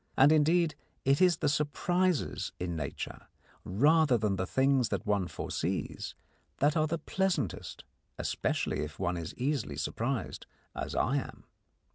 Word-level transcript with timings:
And, 0.17 0.31
indeed, 0.31 0.73
it 1.05 1.21
is 1.21 1.37
the 1.37 1.47
surprises 1.47 2.53
in 2.59 2.75
nature, 2.75 3.27
rather 3.63 4.17
than 4.17 4.35
the 4.35 4.47
things 4.47 4.89
that 4.89 5.05
one 5.05 5.27
foresees, 5.27 6.15
that 6.57 6.75
are 6.75 6.87
the 6.87 6.97
pleasantest 6.97 7.83
especially 8.17 8.79
if 8.79 8.97
one 8.97 9.15
is 9.15 9.35
easily 9.35 9.77
surprised, 9.77 10.47
as 10.73 10.95
I 10.95 11.17
am. 11.17 11.43